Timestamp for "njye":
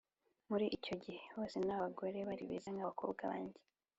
3.45-3.61